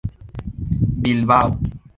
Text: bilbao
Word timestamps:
bilbao 1.03 1.59